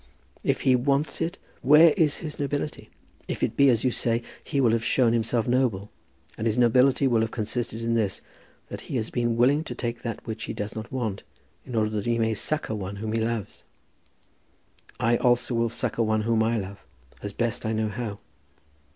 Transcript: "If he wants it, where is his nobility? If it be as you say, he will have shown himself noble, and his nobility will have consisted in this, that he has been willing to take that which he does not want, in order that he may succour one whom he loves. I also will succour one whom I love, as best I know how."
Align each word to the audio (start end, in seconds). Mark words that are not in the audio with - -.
"If 0.43 0.61
he 0.61 0.75
wants 0.75 1.21
it, 1.21 1.37
where 1.61 1.91
is 1.95 2.17
his 2.25 2.39
nobility? 2.39 2.89
If 3.27 3.43
it 3.43 3.55
be 3.55 3.69
as 3.69 3.83
you 3.83 3.91
say, 3.91 4.23
he 4.43 4.59
will 4.59 4.71
have 4.71 4.83
shown 4.83 5.13
himself 5.13 5.47
noble, 5.47 5.91
and 6.39 6.47
his 6.47 6.57
nobility 6.57 7.05
will 7.05 7.21
have 7.21 7.29
consisted 7.29 7.83
in 7.83 7.93
this, 7.93 8.19
that 8.69 8.81
he 8.89 8.95
has 8.95 9.11
been 9.11 9.37
willing 9.37 9.63
to 9.63 9.75
take 9.75 10.01
that 10.01 10.25
which 10.25 10.45
he 10.45 10.53
does 10.53 10.73
not 10.75 10.91
want, 10.91 11.21
in 11.67 11.75
order 11.75 11.91
that 11.91 12.07
he 12.07 12.17
may 12.17 12.33
succour 12.33 12.75
one 12.75 12.95
whom 12.95 13.13
he 13.13 13.21
loves. 13.21 13.63
I 14.99 15.17
also 15.17 15.53
will 15.53 15.69
succour 15.69 16.03
one 16.03 16.21
whom 16.23 16.41
I 16.41 16.57
love, 16.57 16.83
as 17.21 17.31
best 17.31 17.63
I 17.63 17.71
know 17.71 17.89
how." 17.89 18.17